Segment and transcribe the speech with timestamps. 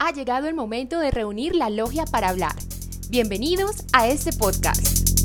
[0.00, 2.54] Ha llegado el momento de reunir la logia para hablar.
[3.10, 5.18] Bienvenidos a este podcast.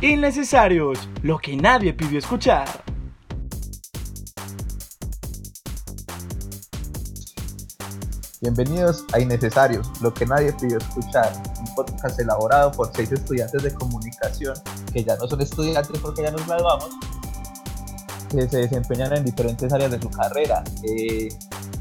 [0.00, 2.66] Innecesarios, lo que nadie pidió escuchar.
[8.40, 13.74] Bienvenidos a Innecesarios, lo que nadie pidió escuchar, un podcast elaborado por seis estudiantes de
[13.74, 14.54] comunicación
[14.90, 16.90] que ya no son estudiantes porque ya nos graduamos,
[18.30, 20.62] que se desempeñan en diferentes áreas de su carrera.
[20.82, 21.28] Eh,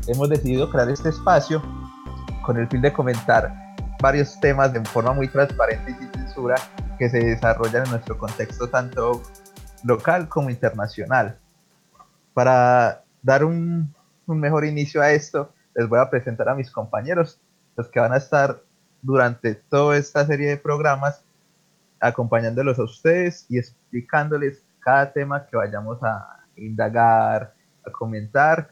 [0.08, 1.62] hemos decidido crear este espacio
[2.44, 3.54] con el fin de comentar
[4.02, 6.56] varios temas de forma muy transparente y sin censura
[7.00, 9.22] que se desarrollan en nuestro contexto tanto
[9.84, 11.38] local como internacional.
[12.34, 13.94] Para dar un,
[14.28, 17.40] un mejor inicio a esto, les voy a presentar a mis compañeros,
[17.76, 18.62] los que van a estar
[19.02, 21.24] durante toda esta serie de programas
[22.00, 28.72] acompañándolos a ustedes y explicándoles cada tema que vayamos a indagar, a comentar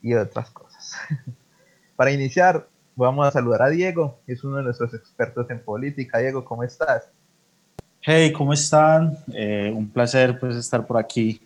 [0.00, 0.94] y otras cosas.
[1.96, 6.18] Para iniciar, vamos a saludar a Diego, es uno de nuestros expertos en política.
[6.18, 7.10] Diego, ¿cómo estás?
[8.00, 9.18] Hey, ¿cómo están?
[9.34, 11.42] Eh, un placer pues estar por aquí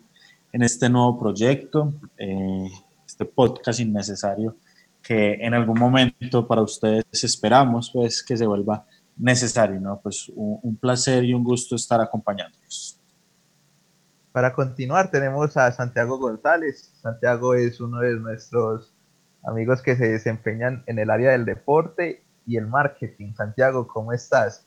[0.52, 2.68] en este nuevo proyecto, eh,
[3.06, 4.54] este podcast innecesario
[5.02, 8.84] que en algún momento para ustedes esperamos pues que se vuelva
[9.16, 9.98] necesario, ¿no?
[9.98, 12.89] Pues un, un placer y un gusto estar acompañándonos.
[14.32, 16.92] Para continuar tenemos a Santiago González.
[17.02, 18.94] Santiago es uno de nuestros
[19.42, 23.32] amigos que se desempeñan en el área del deporte y el marketing.
[23.34, 24.66] Santiago, ¿cómo estás?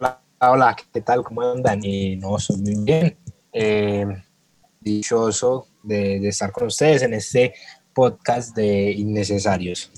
[0.00, 1.22] Hola, hola ¿qué tal?
[1.22, 1.84] ¿Cómo andan?
[1.84, 3.16] Y no, soy muy bien.
[3.52, 4.06] Eh,
[4.80, 7.54] dichoso de, de estar con ustedes en este
[7.94, 9.92] podcast de Innecesarios.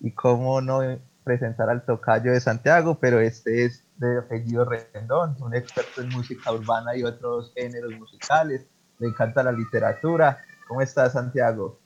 [0.00, 0.80] Y cómo no
[1.22, 6.52] presentar al tocayo de Santiago, pero este es de apellido Rendón, un experto en música
[6.52, 8.66] urbana y otros géneros musicales.
[8.98, 10.38] Le encanta la literatura.
[10.68, 11.78] ¿Cómo estás, Santiago?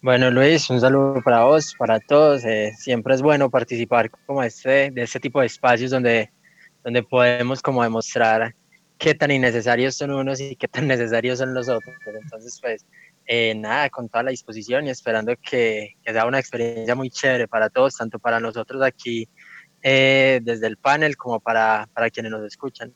[0.00, 2.44] Bueno, Luis, un saludo para vos, para todos.
[2.44, 6.30] Eh, siempre es bueno participar como este, de este tipo de espacios donde,
[6.82, 8.54] donde podemos como demostrar
[8.98, 11.94] qué tan innecesarios son unos y qué tan necesarios son los otros.
[12.22, 12.86] Entonces, pues,
[13.26, 17.48] eh, nada, con toda la disposición y esperando que, que, sea una experiencia muy chévere
[17.48, 19.28] para todos, tanto para nosotros aquí
[19.86, 22.94] eh, desde el panel como para, para quienes nos escuchan.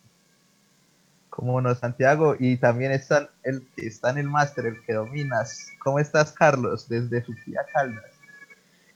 [1.29, 5.69] Como no, Santiago, y también está el que está en el máster, el que dominas.
[5.85, 8.11] ¿Cómo estás, Carlos, desde su tía Caldas?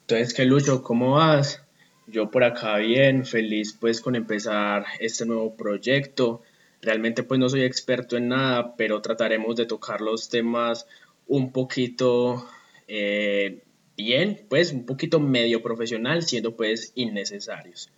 [0.01, 0.83] Entonces, ¿qué Lucho?
[0.83, 1.63] ¿Cómo vas?
[2.07, 6.43] Yo por acá bien, feliz pues con empezar este nuevo proyecto.
[6.81, 10.87] Realmente pues no soy experto en nada, pero trataremos de tocar los temas
[11.29, 12.49] un poquito
[12.89, 13.63] eh,
[14.03, 17.91] bien, pues un poquito medio profesional, siendo pues innecesarios.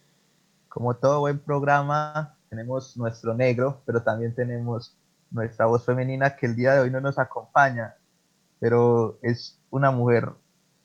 [0.69, 4.97] Como todo buen programa, tenemos nuestro negro, pero también tenemos
[5.31, 7.97] nuestra voz femenina que el día de hoy no nos acompaña,
[8.60, 10.28] pero es una mujer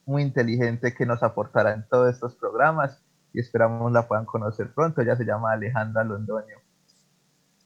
[0.06, 5.02] muy inteligente que nos aportará en todos estos programas y esperamos la puedan conocer pronto.
[5.02, 6.56] Ella se llama Alejandra Londoño.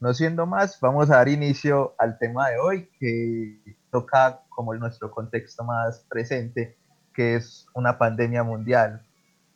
[0.01, 5.11] No siendo más, vamos a dar inicio al tema de hoy que toca como nuestro
[5.11, 6.77] contexto más presente,
[7.15, 9.03] que es una pandemia mundial.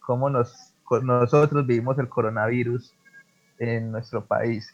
[0.01, 2.95] Cómo nos, nosotros vivimos el coronavirus
[3.59, 4.73] en nuestro país.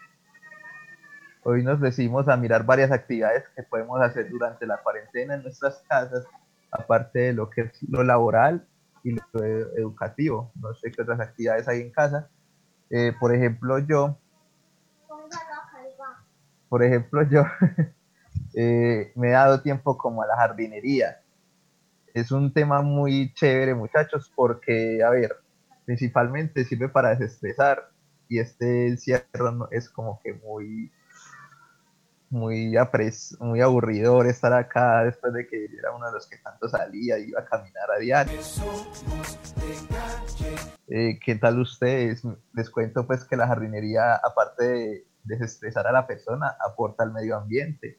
[1.42, 5.82] Hoy nos decidimos a mirar varias actividades que podemos hacer durante la cuarentena en nuestras
[5.88, 6.24] casas,
[6.70, 8.66] aparte de lo que es lo laboral
[9.02, 9.44] y lo
[9.76, 10.52] educativo.
[10.54, 12.28] No sé qué otras actividades hay en casa.
[12.90, 14.18] Eh, por ejemplo, yo,
[16.68, 17.44] por ejemplo, yo
[18.54, 21.23] eh, me he dado tiempo como a la jardinería.
[22.14, 25.36] Es un tema muy chévere, muchachos, porque, a ver,
[25.84, 27.90] principalmente sirve para desestresar
[28.28, 30.92] y este encierro es como que muy
[32.30, 36.68] muy, apres, muy aburridor estar acá después de que era uno de los que tanto
[36.68, 38.40] salía iba a caminar a diario.
[40.88, 42.22] Eh, ¿Qué tal ustedes?
[42.52, 47.36] Les cuento pues que la jardinería, aparte de desestresar a la persona, aporta al medio
[47.36, 47.98] ambiente.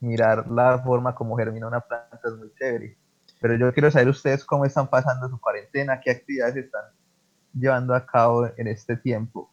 [0.00, 2.99] Mirar la forma como germina una planta es muy chévere.
[3.40, 6.84] Pero yo quiero saber ustedes cómo están pasando su cuarentena, qué actividades están
[7.54, 9.50] llevando a cabo en este tiempo.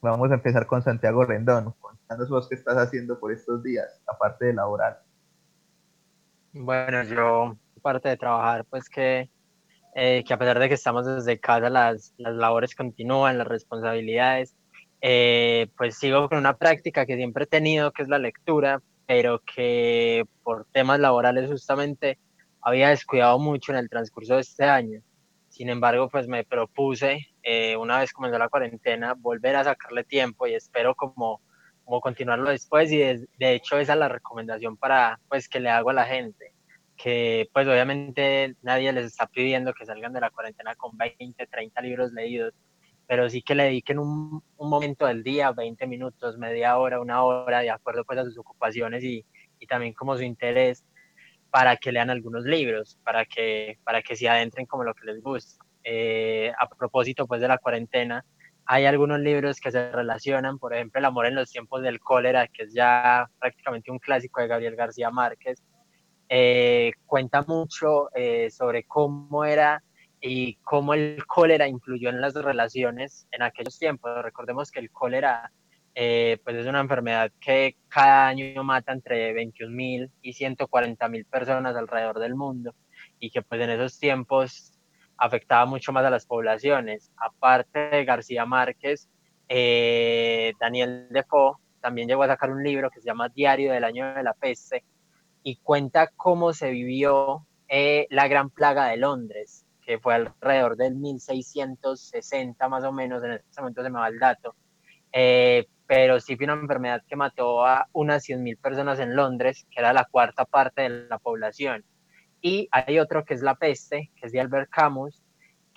[0.00, 1.72] Vamos a empezar con Santiago Rendón.
[1.80, 4.98] Contanos vos qué estás haciendo por estos días, aparte de laboral.
[6.52, 9.30] Bueno, yo, aparte de trabajar, pues que,
[9.94, 14.56] eh, que a pesar de que estamos desde casa, las, las labores continúan, las responsabilidades.
[15.00, 19.40] Eh, pues sigo con una práctica que siempre he tenido, que es la lectura, pero
[19.40, 22.18] que por temas laborales justamente
[22.62, 25.00] había descuidado mucho en el transcurso de este año.
[25.48, 30.46] Sin embargo, pues me propuse, eh, una vez comenzó la cuarentena, volver a sacarle tiempo
[30.46, 31.40] y espero como
[31.84, 35.68] como continuarlo después y de, de, hecho esa es la recomendación para pues que le
[35.68, 36.54] hago a la gente
[36.96, 41.80] que pues obviamente nadie les está pidiendo que salgan de la cuarentena con 20, 30
[41.80, 42.54] libros leídos,
[43.08, 47.24] pero sí que le dediquen un, un momento del día, 20 minutos, media hora, una
[47.24, 49.26] hora, de acuerdo pues a sus ocupaciones y,
[49.58, 50.84] y también como su interés
[51.52, 55.22] para que lean algunos libros, para que, para que se adentren como lo que les
[55.22, 55.62] gusta.
[55.84, 58.24] Eh, a propósito pues de la cuarentena,
[58.64, 62.48] hay algunos libros que se relacionan, por ejemplo, El amor en los tiempos del cólera,
[62.48, 65.62] que es ya prácticamente un clásico de Gabriel García Márquez.
[66.30, 69.82] Eh, cuenta mucho eh, sobre cómo era
[70.22, 74.10] y cómo el cólera influyó en las relaciones en aquellos tiempos.
[74.22, 75.52] Recordemos que el cólera
[75.94, 82.18] eh, pues es una enfermedad que cada año mata entre 21.000 y 140.000 personas alrededor
[82.18, 82.74] del mundo
[83.18, 84.72] y que pues en esos tiempos
[85.16, 87.12] afectaba mucho más a las poblaciones.
[87.16, 89.08] Aparte de García Márquez,
[89.48, 94.14] eh, Daniel Defoe también llegó a sacar un libro que se llama Diario del Año
[94.14, 94.84] de la Peste
[95.42, 100.94] y cuenta cómo se vivió eh, la Gran Plaga de Londres, que fue alrededor del
[100.94, 104.54] 1660 más o menos, en este momento se me va el dato,
[105.12, 109.78] eh, pero sí fue una enfermedad que mató a unas 100.000 personas en Londres, que
[109.78, 111.84] era la cuarta parte de la población.
[112.40, 115.22] Y hay otro que es La Peste, que es de Albert Camus,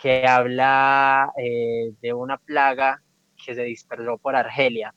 [0.02, 3.04] que habla eh, de una plaga
[3.46, 4.96] que se dispersó por Argelia.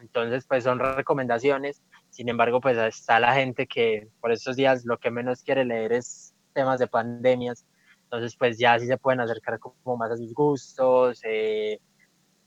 [0.00, 1.80] Entonces, pues son recomendaciones.
[2.10, 5.92] Sin embargo, pues está la gente que por estos días lo que menos quiere leer
[5.92, 7.64] es temas de pandemias.
[8.02, 11.20] Entonces, pues ya sí se pueden acercar como más a sus gustos.
[11.22, 11.78] Eh,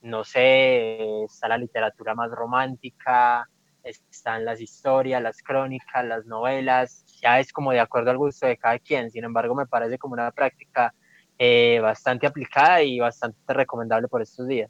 [0.02, 3.48] no sé, está la literatura más romántica,
[3.84, 8.58] están las historias, las crónicas, las novelas, ya es como de acuerdo al gusto de
[8.58, 10.94] cada quien, sin embargo me parece como una práctica
[11.38, 14.70] eh, bastante aplicada y bastante recomendable por estos días.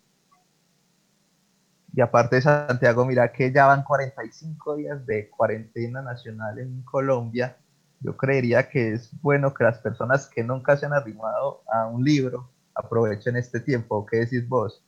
[1.93, 7.57] Y aparte Santiago, mira que ya van 45 días de cuarentena nacional en Colombia.
[7.99, 12.03] Yo creería que es bueno que las personas que nunca se han arrimado a un
[12.03, 14.05] libro aprovechen este tiempo.
[14.05, 14.83] ¿Qué decís vos?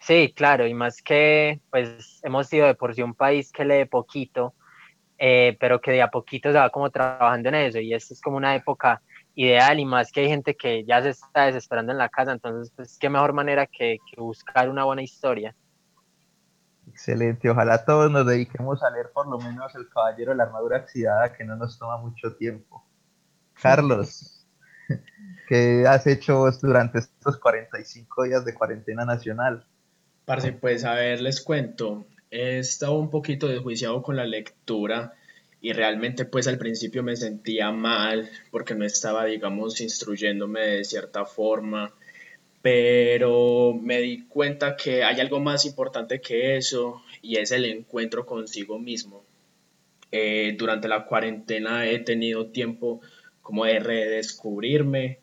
[0.00, 3.84] Sí, claro, y más que pues hemos sido de por sí un país que lee
[3.84, 4.54] poquito,
[5.18, 8.20] eh, pero que de a poquito se va como trabajando en eso y esto es
[8.22, 9.02] como una época
[9.34, 12.72] ideal y más que hay gente que ya se está desesperando en la casa, entonces
[12.74, 15.54] pues qué mejor manera que, que buscar una buena historia.
[16.88, 20.78] Excelente, ojalá todos nos dediquemos a leer por lo menos El Caballero de la Armadura
[20.78, 22.82] Oxidada, que no nos toma mucho tiempo.
[23.52, 24.48] Carlos,
[25.46, 29.66] ¿qué has hecho durante estos 45 días de cuarentena nacional?
[30.24, 32.06] Parce, pues a ver, les cuento.
[32.30, 35.14] He estado un poquito desjuiciado con la lectura
[35.60, 41.24] y realmente pues al principio me sentía mal porque no estaba, digamos, instruyéndome de cierta
[41.24, 41.92] forma,
[42.62, 48.26] pero me di cuenta que hay algo más importante que eso y es el encuentro
[48.26, 49.24] consigo mismo.
[50.12, 53.00] Eh, durante la cuarentena he tenido tiempo
[53.42, 55.18] como de redescubrirme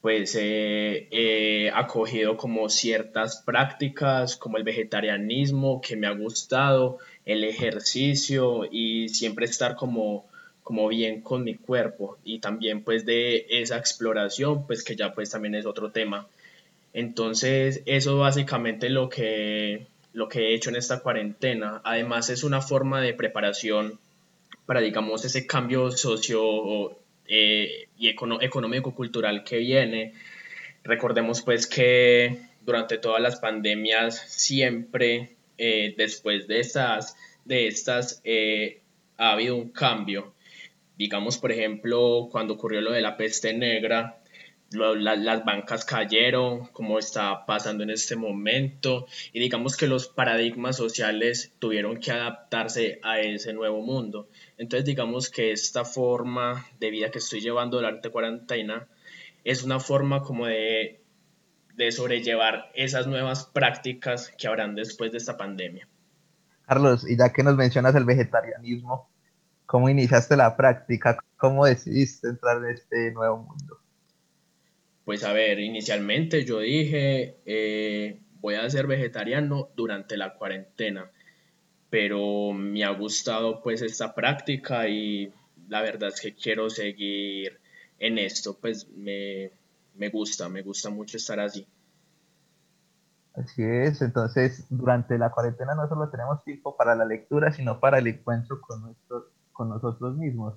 [0.00, 8.68] pues he acogido como ciertas prácticas como el vegetarianismo que me ha gustado, el ejercicio
[8.70, 10.26] y siempre estar como,
[10.62, 15.30] como bien con mi cuerpo y también pues de esa exploración pues que ya pues
[15.30, 16.26] también es otro tema.
[16.92, 21.80] Entonces eso básicamente lo que, lo que he hecho en esta cuarentena.
[21.84, 23.98] Además es una forma de preparación
[24.66, 26.96] para digamos ese cambio socio
[27.28, 30.14] eh, y económico-cultural que viene.
[30.84, 38.80] Recordemos pues que durante todas las pandemias siempre eh, después de estas, de estas eh,
[39.16, 40.34] ha habido un cambio.
[40.98, 44.18] Digamos, por ejemplo, cuando ocurrió lo de la peste negra,
[44.76, 51.52] las bancas cayeron, como está pasando en este momento, y digamos que los paradigmas sociales
[51.58, 54.28] tuvieron que adaptarse a ese nuevo mundo.
[54.58, 58.86] Entonces, digamos que esta forma de vida que estoy llevando durante cuarentena
[59.44, 61.00] es una forma como de,
[61.74, 65.88] de sobrellevar esas nuevas prácticas que habrán después de esta pandemia.
[66.66, 69.08] Carlos, y ya que nos mencionas el vegetarianismo,
[69.66, 71.18] ¿cómo iniciaste la práctica?
[71.36, 73.85] ¿Cómo decidiste entrar en este nuevo mundo?
[75.06, 81.12] Pues a ver, inicialmente yo dije, eh, voy a ser vegetariano durante la cuarentena,
[81.88, 85.32] pero me ha gustado pues esta práctica y
[85.68, 87.60] la verdad es que quiero seguir
[88.00, 89.52] en esto, pues me,
[89.94, 91.64] me gusta, me gusta mucho estar así.
[93.34, 98.00] Así es, entonces durante la cuarentena no solo tenemos tiempo para la lectura, sino para
[98.00, 98.96] el encuentro con,
[99.52, 100.54] con nosotros mismos.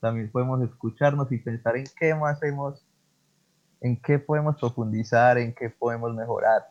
[0.00, 2.84] También podemos escucharnos y pensar en qué más hemos
[3.80, 6.62] en qué podemos profundizar, en qué podemos mejorar.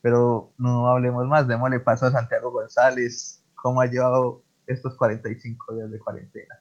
[0.00, 3.42] Pero no hablemos más, démosle paso a Santiago González.
[3.62, 6.60] ¿cómo ha llevado estos 45 días de cuarentena?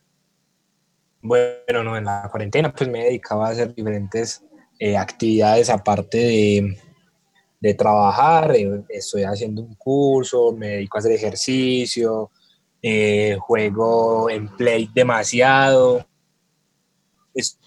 [1.21, 4.43] Bueno, no, en la cuarentena pues me he dedicado a hacer diferentes
[4.79, 6.77] eh, actividades aparte de,
[7.59, 8.55] de trabajar.
[8.55, 12.29] Eh, estoy haciendo un curso, me dedico a hacer ejercicio,
[12.81, 16.05] eh, juego en Play demasiado.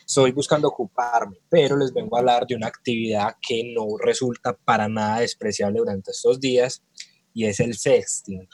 [0.07, 4.89] Estoy buscando ocuparme, pero les vengo a hablar de una actividad que no resulta para
[4.89, 6.83] nada despreciable durante estos días
[7.33, 8.47] y es el sexting.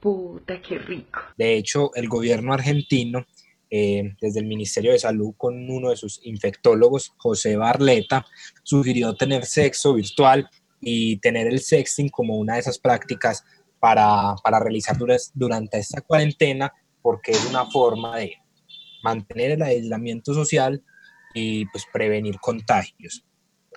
[0.00, 1.20] Puta, qué rico.
[1.36, 3.24] De hecho, el gobierno argentino,
[3.70, 8.26] eh, desde el Ministerio de Salud con uno de sus infectólogos, José Barleta,
[8.62, 10.48] sugirió tener sexo virtual
[10.80, 13.44] y tener el sexting como una de esas prácticas
[13.78, 14.96] para, para realizar
[15.34, 18.36] durante esta cuarentena, porque es una forma de
[19.02, 20.82] mantener el aislamiento social
[21.34, 23.24] y pues prevenir contagios.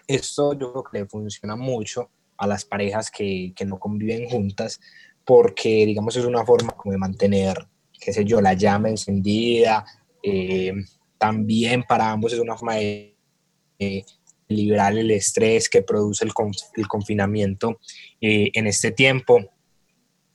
[0.07, 4.79] Esto yo creo que funciona mucho a las parejas que, que no conviven juntas
[5.25, 7.67] porque digamos es una forma de mantener,
[7.99, 9.85] qué sé yo, la llama encendida,
[10.23, 10.73] eh,
[11.17, 13.15] también para ambos es una forma de,
[14.47, 16.31] liberar el estrés que produce el,
[16.75, 17.79] el confinamiento
[18.19, 19.39] eh, en este tiempo.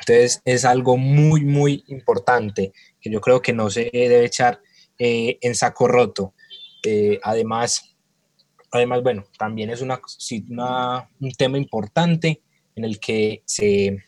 [0.01, 4.61] Entonces es algo muy, muy importante que yo creo que no se debe echar
[4.99, 6.35] eh, en saco roto.
[6.83, 7.97] Eh, además,
[8.71, 10.01] además, bueno, también es una,
[11.21, 12.43] un tema importante
[12.75, 14.05] en el que se,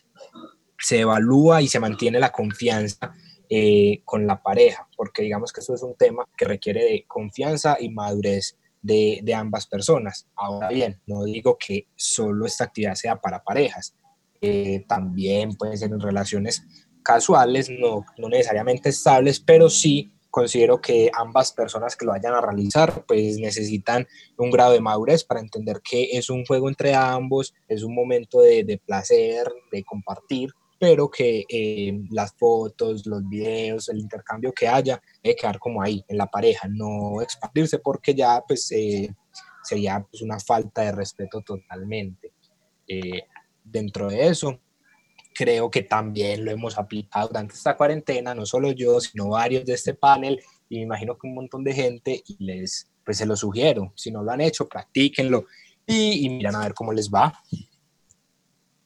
[0.79, 3.13] se evalúa y se mantiene la confianza
[3.49, 7.77] eh, con la pareja, porque digamos que eso es un tema que requiere de confianza
[7.79, 10.27] y madurez de, de, ambas personas.
[10.35, 13.95] Ahora bien, no digo que solo esta actividad sea para parejas,
[14.87, 16.63] también puede ser en relaciones
[17.03, 22.41] casuales, no, no necesariamente estables, pero sí considero que ambas personas que lo vayan a
[22.41, 24.07] realizar pues necesitan
[24.37, 28.41] un grado de madurez para entender que es un juego entre ambos, es un momento
[28.41, 35.01] de, placer, de compartir, pero que eh, las fotos, los videos, el intercambio que haya
[35.23, 39.13] debe quedar como ahí, en la pareja, no expandirse porque ya pues eh,
[39.63, 42.33] sería pues, una falta de respeto totalmente.
[42.87, 43.23] Eh,
[43.63, 44.59] dentro de eso,
[45.33, 49.73] creo que también lo hemos aplicado durante esta cuarentena, no solo yo, sino varios de
[49.73, 53.35] este panel, y me imagino que un montón de gente, y les, pues se lo
[53.35, 55.45] sugiero, si no lo han hecho, practíquenlo
[55.85, 57.33] y, y miran a ver cómo les va.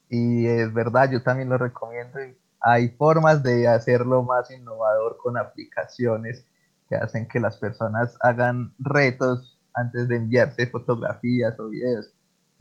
[0.09, 2.19] Y es verdad, yo también lo recomiendo.
[2.61, 6.45] Hay formas de hacerlo más innovador con aplicaciones
[6.87, 12.13] que hacen que las personas hagan retos antes de enviarse fotografías o videos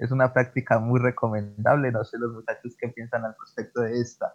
[0.02, 1.92] es una práctica muy recomendable.
[1.92, 4.32] No sé los muchachos qué piensan al respecto de esta.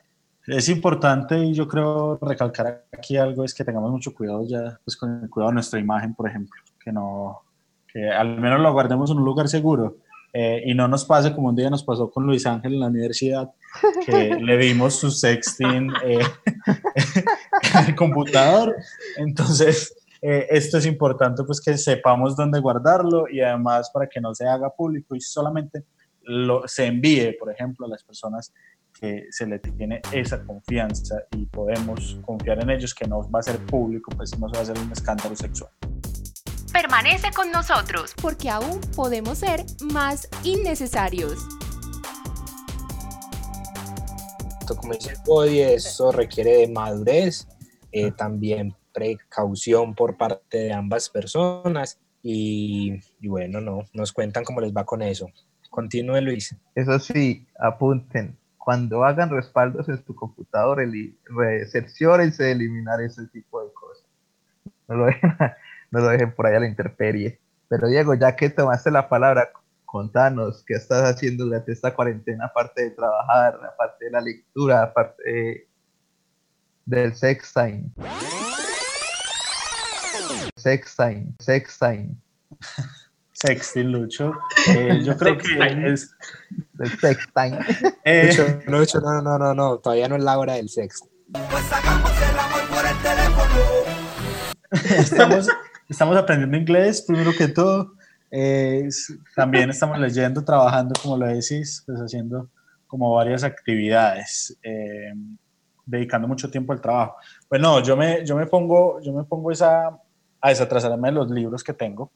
[0.48, 4.96] Es importante y yo creo recalcar aquí algo es que tengamos mucho cuidado ya pues
[4.96, 7.42] con el cuidado de nuestra imagen, por ejemplo, que no
[7.92, 9.98] que al menos lo guardemos en un lugar seguro
[10.34, 12.88] eh, y no nos pase como un día nos pasó con Luis Ángel en la
[12.88, 13.50] universidad,
[14.06, 16.20] que le vimos su sexting eh,
[17.74, 18.76] en el computador.
[19.18, 24.34] Entonces, eh, esto es importante pues que sepamos dónde guardarlo y además para que no
[24.34, 25.84] se haga público y solamente
[26.24, 28.54] lo, se envíe, por ejemplo, a las personas
[29.00, 33.44] que se le tiene esa confianza y podemos confiar en ellos que no va a
[33.44, 35.72] ser público, pues no se va a hacer un escándalo sexual.
[36.74, 41.38] Permanece con nosotros porque aún podemos ser más innecesarios.
[44.68, 47.48] Como dice el body, eso requiere de madurez,
[47.92, 54.76] eh, también precaución por parte de ambas personas y, bueno, no, nos cuentan cómo les
[54.76, 55.28] va con eso.
[55.70, 56.56] Continúe Luis.
[56.74, 60.80] Eso sí, apunten, cuando hagan respaldos en tu computador,
[61.26, 64.06] recepciones de eliminar ese tipo de cosas.
[64.88, 65.36] No lo, dejen,
[65.92, 67.40] no lo dejen por ahí a la intemperie.
[67.70, 69.52] Pero Diego, ya que tomaste la palabra,
[69.86, 75.68] contanos qué estás haciendo durante esta cuarentena, aparte de trabajar, aparte de la lectura, aparte
[76.84, 77.14] del
[80.28, 80.52] sexting.
[80.58, 82.16] Sextime, sextime.
[83.34, 84.34] Sexting, Lucho.
[84.70, 86.16] Eh, yo creo que es.
[86.80, 87.60] El sextime.
[88.10, 88.32] Eh,
[88.68, 91.10] no, no, no, no, no, todavía no es la hora del sexo.
[91.30, 94.98] Pues hagamos el amor por el teléfono.
[94.98, 95.48] Estamos,
[95.90, 97.98] estamos aprendiendo inglés, primero que todo.
[98.32, 98.88] Eh,
[99.36, 102.50] también estamos leyendo, trabajando, como lo decís, pues haciendo
[102.88, 105.14] como varias actividades, eh,
[105.86, 107.16] dedicando mucho tiempo al trabajo.
[107.50, 109.98] Bueno, yo me, yo me pongo, yo me pongo esa,
[110.42, 112.12] a desatrasarme de los libros que tengo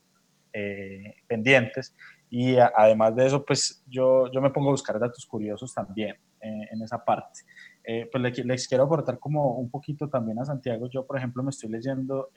[0.53, 1.95] eh, pendientes
[2.29, 6.67] y además de eso, pues yo, yo me pongo a buscar datos curiosos también eh,
[6.71, 7.41] en esa parte.
[7.83, 10.87] Eh, pues les, les, quiero aportar como un poquito también a Santiago.
[10.89, 12.29] Yo, por ejemplo, me estoy leyendo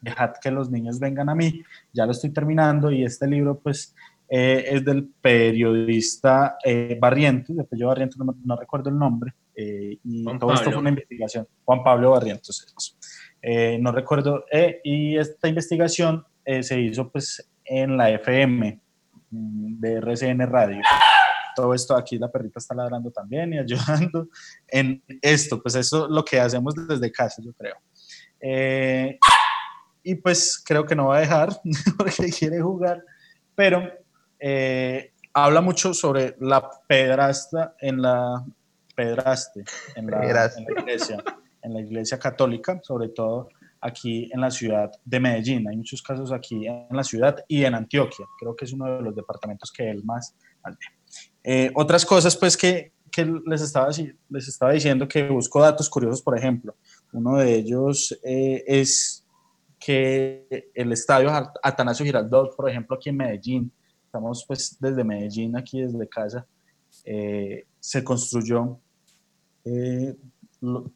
[0.00, 3.94] Dejad que los niños vengan a mí, ya lo estoy terminando y este libro pues
[4.28, 6.58] es del periodista
[6.98, 10.76] Barrientos, de Pedro Barrientos, no, no, recuerdo el nombre, eh, y Juan todo esto Pablo.
[10.76, 11.48] fue una investigación.
[11.64, 12.74] Juan Pablo Barrientos.
[12.76, 12.96] eso.
[13.46, 14.46] Eh, no recuerdo.
[14.50, 18.80] eh, y esta investigación eh, se hizo pues en la FM
[19.30, 20.80] mm, de RCN Radio.
[21.54, 24.28] Todo esto aquí la perrita está ladrando también y ayudando
[24.68, 25.62] en esto.
[25.62, 27.76] Pues eso es lo que hacemos desde casa, yo creo.
[30.02, 31.50] Y pues creo que no va a dejar
[31.98, 33.04] porque quiere jugar,
[33.54, 33.92] pero
[35.34, 38.42] habla mucho sobre la pedrasta en la
[38.94, 39.64] pedraste
[39.96, 40.60] en la, Pedraste.
[40.60, 41.24] en la iglesia,
[41.64, 43.48] en la iglesia católica, sobre todo
[43.80, 45.68] aquí en la ciudad de Medellín.
[45.68, 48.26] Hay muchos casos aquí en la ciudad y en Antioquia.
[48.38, 50.34] Creo que es uno de los departamentos que él más.
[51.42, 53.88] Eh, otras cosas, pues, que, que les, estaba,
[54.28, 56.76] les estaba diciendo que busco datos curiosos, por ejemplo.
[57.12, 59.26] Uno de ellos eh, es
[59.78, 63.72] que el estadio At- Atanasio Girardot, por ejemplo, aquí en Medellín,
[64.06, 66.46] estamos pues desde Medellín, aquí desde casa,
[67.04, 68.80] eh, se construyó
[69.64, 70.14] eh,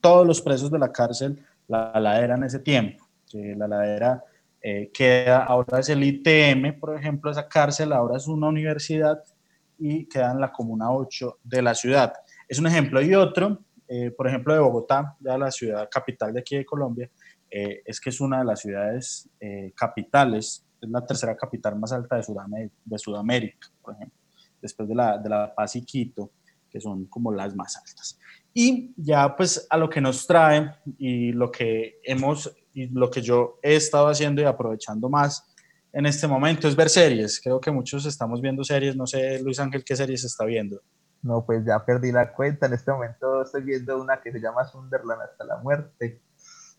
[0.00, 4.25] todos los presos de la cárcel, la ladera en ese tiempo, que la ladera
[4.62, 9.22] eh, queda, ahora es el ITM, por ejemplo, esa cárcel ahora es una universidad
[9.78, 12.12] y queda en la Comuna 8 de la ciudad.
[12.48, 13.00] Es un ejemplo.
[13.00, 17.08] Y otro, eh, por ejemplo, de Bogotá, ya la ciudad capital de aquí de Colombia,
[17.50, 21.92] eh, es que es una de las ciudades eh, capitales, es la tercera capital más
[21.92, 24.18] alta de Sudamérica, por ejemplo,
[24.60, 26.32] después de la, de la Paz y Quito,
[26.70, 28.18] que son como las más altas.
[28.60, 33.22] Y ya pues a lo que nos trae y lo que hemos, y lo que
[33.22, 35.54] yo he estado haciendo y aprovechando más
[35.92, 37.40] en este momento es ver series.
[37.40, 40.82] Creo que muchos estamos viendo series, no sé Luis Ángel qué series está viendo.
[41.22, 42.66] No, pues ya perdí la cuenta.
[42.66, 46.20] En este momento estoy viendo una que se llama Sunderland hasta la muerte.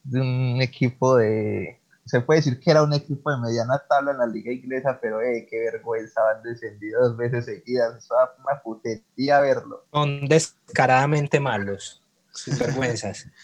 [0.04, 1.80] De un equipo de.
[2.10, 5.22] Se puede decir que era un equipo de mediana tabla en la liga inglesa, pero
[5.22, 7.98] eh, qué vergüenza, han descendido dos veces seguidas.
[7.98, 9.86] Eso da una putería verlo.
[9.94, 12.02] Son descaradamente malos.
[12.34, 13.28] Sin vergüenzas.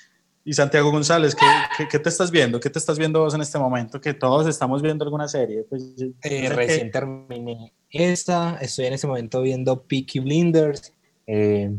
[0.47, 1.45] Y Santiago González, ¿qué,
[1.75, 2.59] qué, qué te estás viendo?
[2.59, 3.99] ¿Qué te estás viendo vos en este momento?
[3.99, 5.63] Que todos estamos viendo alguna serie.
[5.67, 10.93] Pues, Eh, sé recién terminé esta, estoy en este momento viendo Peaky Blinders.
[11.25, 11.75] eh,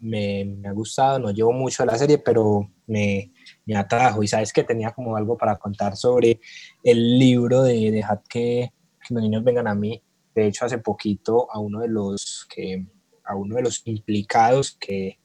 [0.00, 3.30] me, me ha gustado, no llevo mucho a la serie, pero me,
[3.66, 4.22] me atrajo.
[4.22, 6.40] Y sabes que tenía como algo para contar sobre
[6.82, 8.72] el libro de Dejad que,
[9.06, 10.02] que los niños vengan a mí.
[10.34, 12.86] De hecho, hace poquito a uno de los que
[13.24, 15.20] a uno de los implicados que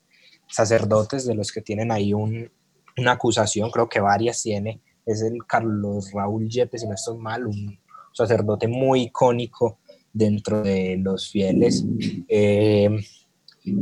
[0.48, 2.52] sacerdotes de los que tienen ahí un,
[2.98, 7.48] una acusación, creo que varias tiene, es el Carlos Raúl Yepes, si no estoy mal,
[7.48, 7.80] un
[8.14, 9.80] sacerdote muy icónico
[10.14, 11.84] dentro de los fieles.
[12.28, 12.90] Eh,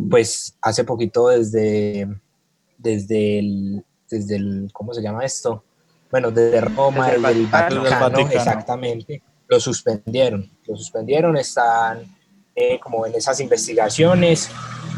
[0.10, 2.08] pues hace poquito desde,
[2.78, 5.63] desde el, desde el, ¿cómo se llama esto?
[6.12, 7.52] Bueno, desde Roma, Desde el el Vaticano.
[7.52, 8.32] Vaticano, Desde el Vaticano.
[8.39, 12.04] exactamente, lo suspendieron, lo suspendieron, están
[12.56, 14.49] eh, como en esas investigaciones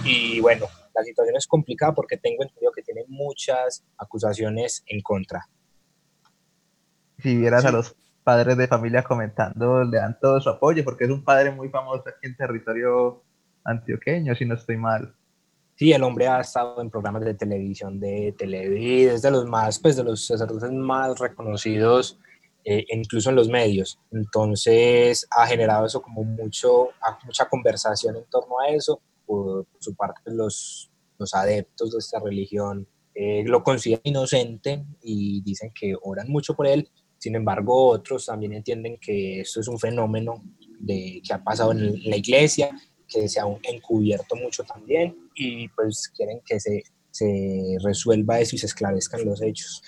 [0.04, 5.48] y bueno, la situación es complicada porque tengo entendido que tiene muchas acusaciones en contra.
[7.20, 7.68] Si vieras Sí.
[7.68, 11.52] a los padres de familia comentando, le dan todo su apoyo, porque es un padre
[11.52, 13.24] muy famoso aquí en territorio
[13.64, 15.16] antioqueño, si no estoy mal.
[15.78, 19.78] Sí, el hombre ha estado en programas de televisión de Televid, es de los más,
[19.80, 22.18] pues de los sacerdotes más reconocidos,
[22.64, 24.00] eh, incluso en los medios.
[24.12, 26.90] Entonces ha generado eso como mucho,
[27.26, 29.02] mucha conversación en torno a eso.
[29.26, 35.72] Por, su parte, los, los adeptos de esta religión eh, lo consideran inocente y dicen
[35.78, 36.90] que oran mucho por él.
[37.18, 40.42] Sin embargo, otros también entienden que esto es un fenómeno
[40.80, 42.70] de, que ha pasado en la iglesia
[43.08, 48.60] que se ha encubierto mucho también y pues quieren que se, se resuelva eso y
[48.60, 49.82] se esclarezcan los hechos.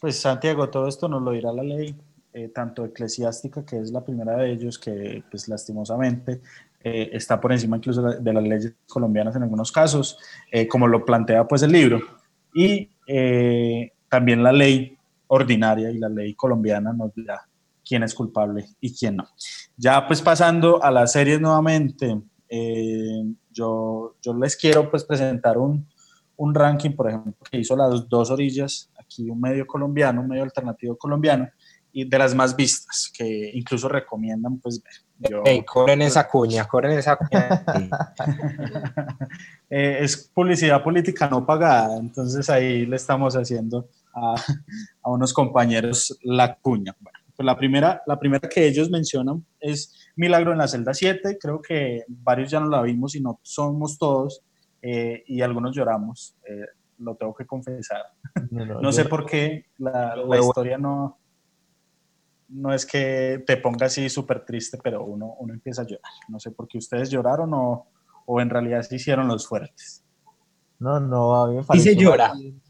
[0.00, 1.94] Pues Santiago, todo esto nos lo dirá la ley,
[2.32, 6.40] eh, tanto eclesiástica, que es la primera de ellos, que pues lastimosamente
[6.84, 10.18] eh, está por encima incluso de las leyes colombianas en algunos casos,
[10.52, 12.00] eh, como lo plantea pues el libro,
[12.54, 12.90] y
[14.08, 14.96] también la ley
[15.28, 17.48] ordinaria y la ley colombiana nos dirá
[17.84, 19.28] quién es culpable y quién no.
[19.76, 25.86] Ya pues pasando a las series nuevamente, eh, yo, yo les quiero pues presentar un,
[26.36, 30.44] un ranking, por ejemplo, que hizo las dos orillas, aquí un medio colombiano, un medio
[30.44, 31.48] alternativo colombiano,
[31.90, 34.92] y de las más vistas, que incluso recomiendan pues ver.
[35.30, 37.64] Yo- Ey, cobren esa cuña, cobren esa cuña.
[39.70, 44.34] Eh, es publicidad política no pagada, entonces ahí le estamos haciendo a,
[45.02, 46.96] a unos compañeros la cuña.
[47.00, 51.38] Bueno, pues la primera, la primera que ellos mencionan es Milagro en la celda 7,
[51.40, 54.42] creo que varios ya no la vimos y no somos todos,
[54.82, 56.66] eh, y algunos lloramos, eh,
[56.98, 58.02] lo tengo que confesar.
[58.50, 61.18] No sé por qué la, historia no,
[62.48, 66.12] no es que te ponga así súper triste, pero uno, uno empieza a llorar.
[66.28, 67.86] No sé por qué ustedes lloraron o,
[68.26, 70.04] o en realidad se hicieron los fuertes.
[70.80, 72.32] No, no, a mí me pareció se llora.
[72.34, 72.60] bien-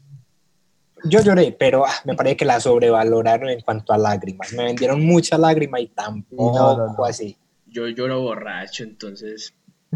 [1.09, 4.53] Yo lloré, pero ah, me parece que la sobrevaloraron en cuanto a lágrimas.
[4.53, 7.05] Me vendieron mucha lágrima y tampoco no, no, no.
[7.05, 7.37] así.
[7.67, 9.53] Yo lloro borracho, entonces.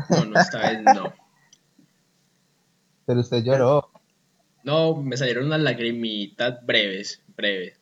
[0.10, 1.14] No, no, esta vez no.
[3.06, 3.92] Pero usted lloró.
[4.64, 7.80] No, me salieron unas lagrimitas breves, breves.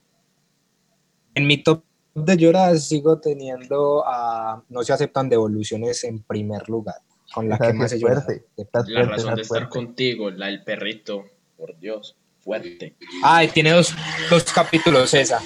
[1.36, 6.98] En mi top de llorar sigo teniendo a No se aceptan devoluciones en primer lugar,
[7.34, 11.24] con la que más es La razón de es estar contigo, la del perrito,
[11.56, 12.96] por Dios, fuerte.
[13.24, 13.96] Ah, tiene dos,
[14.30, 15.42] dos capítulos esa.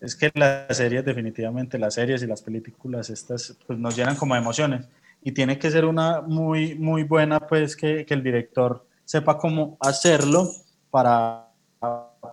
[0.00, 4.34] Es que las series, definitivamente, las series y las películas, estas, pues nos llenan como
[4.34, 4.88] de emociones.
[5.22, 9.76] Y tiene que ser una muy, muy buena, pues, que, que el director sepa cómo
[9.80, 10.48] hacerlo
[10.90, 11.50] para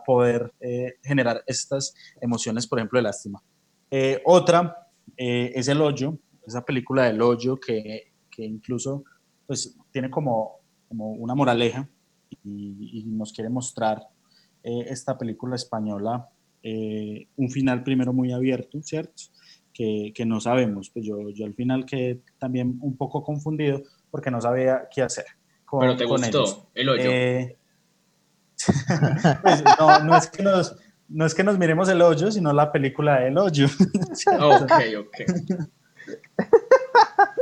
[0.06, 3.43] poder eh, generar estas emociones, por ejemplo, de lástima.
[3.91, 9.03] Eh, otra eh, es El Hoyo, esa película del Hoyo que, que incluso,
[9.45, 11.89] pues, tiene como, como una moraleja
[12.43, 14.01] y, y nos quiere mostrar
[14.63, 16.27] eh, esta película española
[16.63, 19.23] eh, un final primero muy abierto, ¿cierto?
[19.73, 20.89] Que, que no sabemos.
[20.89, 25.25] Pues yo, yo al final quedé también un poco confundido porque no sabía qué hacer.
[25.65, 26.67] Con, Pero te con gustó ellos.
[26.73, 27.11] el hoyo.
[27.11, 27.57] Eh,
[29.41, 30.75] pues, no, no, es que nos,
[31.07, 33.67] no es que nos miremos el hoyo, sino la película del hoyo.
[34.39, 35.15] ok, ok.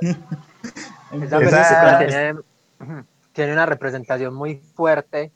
[0.02, 0.20] Esa
[1.12, 2.34] Entonces, Esa-
[2.80, 5.34] ujú, tiene una representación muy fuerte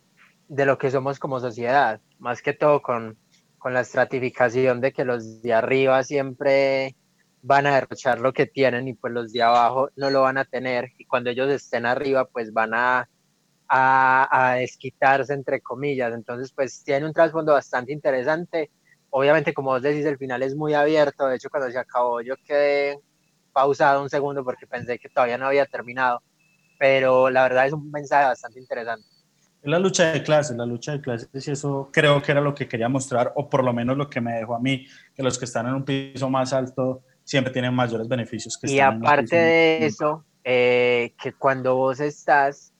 [0.47, 3.17] de lo que somos como sociedad, más que todo con,
[3.57, 6.95] con la estratificación de que los de arriba siempre
[7.41, 10.45] van a derrochar lo que tienen y pues los de abajo no lo van a
[10.45, 13.09] tener y cuando ellos estén arriba pues van a,
[13.67, 18.71] a, a desquitarse entre comillas, entonces pues tiene un trasfondo bastante interesante,
[19.09, 22.35] obviamente como vos decís el final es muy abierto, de hecho cuando se acabó yo
[22.45, 22.97] quedé
[23.51, 26.23] pausado un segundo porque pensé que todavía no había terminado,
[26.79, 29.05] pero la verdad es un mensaje bastante interesante.
[29.61, 32.55] Es la lucha de clases, la lucha de clases, y eso creo que era lo
[32.55, 35.37] que quería mostrar, o por lo menos lo que me dejó a mí, que los
[35.37, 38.99] que están en un piso más alto siempre tienen mayores beneficios que Y están en
[38.99, 42.73] un aparte de eso, eh, que cuando vos estás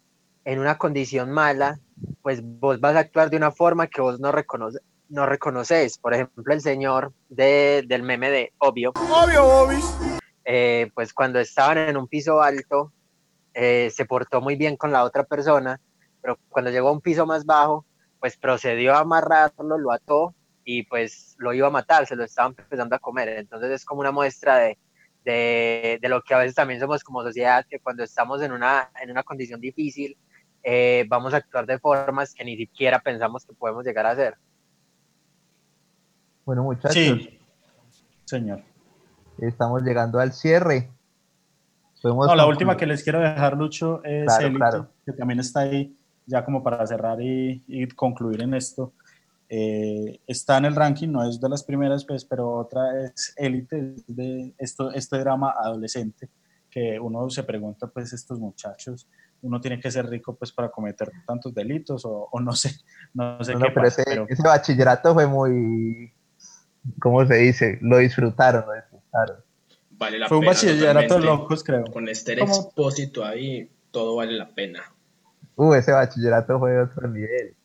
[0.45, 1.79] en una condición mala,
[2.21, 5.97] pues vos vas a actuar de una forma que vos no, reconoce, no reconoces.
[5.97, 8.93] Por ejemplo, el señor de, del meme de Obvio.
[10.45, 12.93] Eh, pues cuando estaban en un piso alto,
[13.62, 15.82] eh, se portó muy bien con la otra persona,
[16.22, 17.86] pero cuando llegó a un piso más bajo,
[18.19, 22.48] pues procedió a amarrarlo, lo ató y pues lo iba a matar, se lo estaba
[22.50, 23.28] empezando a comer.
[23.30, 24.78] Entonces es como una muestra de,
[25.26, 28.91] de, de lo que a veces también somos como sociedad, que cuando estamos en una,
[29.02, 30.17] en una condición difícil,
[30.63, 34.36] eh, vamos a actuar de formas que ni siquiera pensamos que podemos llegar a hacer.
[36.45, 37.39] Bueno, muchachos, Sí,
[38.26, 38.63] señor.
[39.38, 40.89] estamos llegando al cierre.
[42.01, 42.55] Podemos No, la concluir.
[42.55, 44.89] última que les quiero dejar, Lucho, es Claro, Élite, claro.
[45.05, 48.93] que también está ahí, ya como para cerrar y, y concluir en esto.
[49.49, 53.95] Eh, está en el ranking, no es de las primeras, pues, pero otra es Élite,
[53.95, 56.29] es de esto, este drama adolescente,
[56.69, 59.09] que uno se pregunta, pues, estos muchachos,
[59.41, 62.71] uno tiene que ser rico, pues, para cometer tantos delitos, o, o no sé,
[63.13, 66.13] no sé No, no, qué pero pasa, ese, pero- ese bachillerato fue muy,
[67.01, 67.79] ¿cómo se dice?
[67.81, 69.38] Lo disfrutaron, lo disfrutaron.
[69.99, 70.53] Vale la fue un pena.
[70.53, 71.83] bachillerato locos, creo.
[71.91, 72.53] Con este ¿Cómo?
[72.55, 74.81] expósito ahí, todo vale la pena.
[75.55, 77.55] Uh, ese bachillerato fue de otro nivel.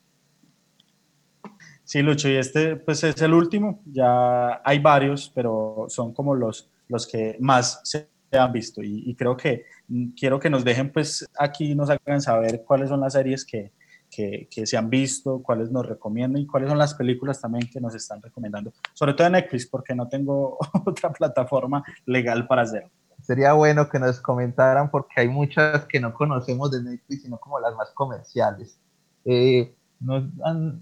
[1.83, 6.69] Sí, Lucho, y este pues es el último, ya hay varios, pero son como los,
[6.89, 10.91] los que más se han visto y, y creo que mm, quiero que nos dejen
[10.91, 13.71] pues aquí, nos hagan saber cuáles son las series que,
[14.15, 17.81] que, que se han visto, cuáles nos recomiendan y cuáles son las películas también que
[17.81, 22.89] nos están recomendando, sobre todo en Netflix porque no tengo otra plataforma legal para hacerlo.
[23.21, 27.59] Sería bueno que nos comentaran porque hay muchas que no conocemos de Netflix, sino como
[27.59, 28.79] las más comerciales.
[29.25, 30.31] Eh, no,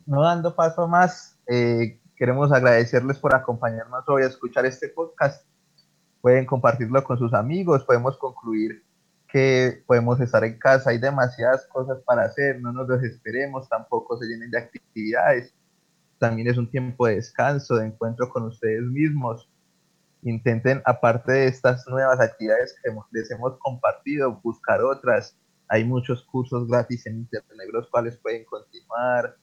[0.06, 5.48] no dando paso más, eh, queremos agradecerles por acompañarnos hoy a escuchar este podcast.
[6.22, 8.84] Pueden compartirlo con sus amigos, podemos concluir
[9.34, 14.28] que podemos estar en casa, hay demasiadas cosas para hacer, no nos desesperemos, tampoco se
[14.28, 15.56] llenen de actividades.
[16.20, 19.50] También es un tiempo de descanso, de encuentro con ustedes mismos
[20.26, 25.36] intenten, aparte de estas nuevas actividades que les hemos compartido, buscar otras.
[25.68, 29.36] Hay muchos cursos gratis en Internet, los cuales pueden continuar,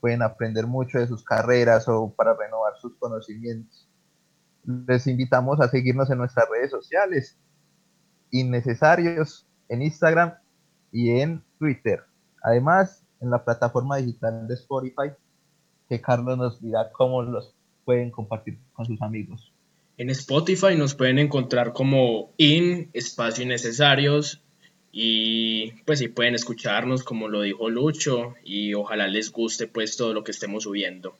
[0.00, 3.88] pueden aprender mucho de sus carreras o para renovar sus conocimientos.
[4.64, 7.38] Les invitamos a seguirnos en nuestras redes sociales,
[8.30, 10.34] innecesarios, en Instagram
[10.92, 12.02] y en Twitter.
[12.42, 15.12] Además, en la plataforma digital de Spotify,
[15.88, 19.52] que Carlos nos dirá cómo los pueden compartir con sus amigos.
[19.96, 24.40] En Spotify nos pueden encontrar como in espacio innecesarios
[24.92, 30.14] Y pues si pueden escucharnos como lo dijo Lucho y ojalá les guste pues todo
[30.14, 31.14] lo que estemos subiendo.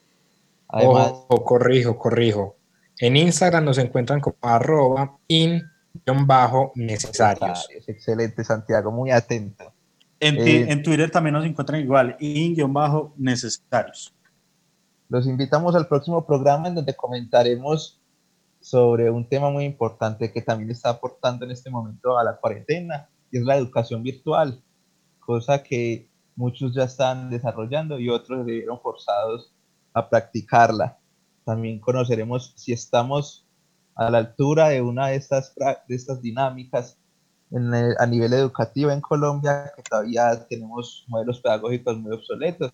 [0.68, 2.56] Además, o, corrijo, corrijo.
[2.98, 5.18] En Instagram nos encuentran como arroba
[6.74, 7.68] in-necesarios.
[7.86, 9.72] Excelente, Santiago, muy atento.
[10.20, 14.14] En, Eh, en Twitter también nos encuentran igual, in-necesarios.
[15.08, 18.00] Los invitamos al próximo programa en donde comentaremos
[18.60, 23.08] sobre un tema muy importante que también está aportando en este momento a la cuarentena,
[23.30, 24.62] y es la educación virtual,
[25.20, 29.54] cosa que muchos ya están desarrollando y otros se vieron forzados
[29.92, 30.98] a practicarla.
[31.44, 33.47] También conoceremos si estamos
[33.98, 35.54] a la altura de una de estas,
[35.88, 36.96] de estas dinámicas
[37.50, 42.70] en el- a nivel educativo en Colombia, que todavía tenemos modelos pedagógicos muy obsoletos.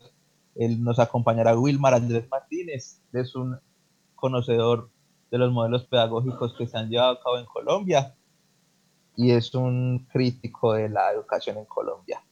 [0.55, 3.59] Él nos acompañará Wilmar Andrés Martínez, es un
[4.15, 4.91] conocedor
[5.31, 8.15] de los modelos pedagógicos que se han llevado a cabo en Colombia
[9.17, 12.23] y es un crítico de la educación en Colombia.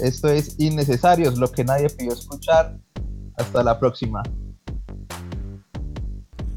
[0.00, 2.78] Esto es Innecesarios, lo que nadie pidió escuchar.
[3.36, 4.22] Hasta la próxima.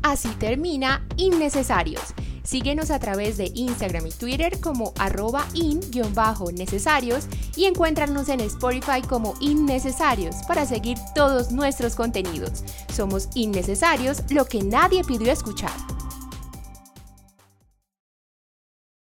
[0.04, 2.14] Así termina Innecesarios.
[2.44, 9.34] Síguenos a través de Instagram y Twitter como arroba in-necesarios y encuéntranos en Spotify como
[9.40, 12.66] Innecesarios para seguir todos nuestros contenidos.
[12.94, 15.72] Somos Innecesarios, lo que nadie pidió escuchar.